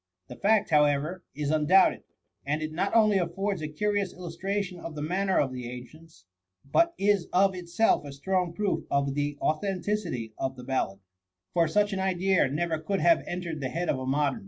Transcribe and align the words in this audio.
The 0.29 0.35
fact, 0.35 0.71
however, 0.71 1.23
is 1.35 1.51
undoubted; 1.51 2.01
and 2.43 2.63
it 2.63 2.71
not 2.71 2.93
opiy 2.93 3.21
affords 3.21 3.61
a 3.61 3.67
curious 3.67 4.13
illustration 4.13 4.79
of 4.79 4.95
the 4.95 5.01
manner 5.03 5.37
of 5.39 5.53
the 5.53 5.69
ancients, 5.69 6.25
but 6.65 6.95
is 6.97 7.27
of 7.31 7.53
itself 7.53 8.03
a 8.03 8.11
strong 8.11 8.51
proof 8.51 8.83
of 8.89 9.13
the 9.13 9.37
authenticity 9.43 10.33
of 10.39 10.55
the 10.55 10.63
ballad; 10.63 11.01
for 11.53 11.67
such 11.67 11.93
an 11.93 11.99
idea 11.99 12.47
never 12.49 12.79
could 12.79 12.99
have 12.99 13.21
entered 13.27 13.59
the 13.61 13.69
head 13.69 13.89
of 13.89 13.99
a 13.99 14.07
modem. 14.07 14.39